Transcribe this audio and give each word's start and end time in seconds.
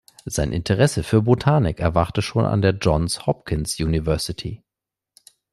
Sein 0.25 0.51
Interesse 0.51 1.03
für 1.03 1.21
Botanik 1.21 1.79
erwachte 1.79 2.23
schon 2.23 2.43
an 2.45 2.63
der 2.63 2.71
Johns 2.73 3.27
Hopkins 3.27 3.79
University. 3.79 4.63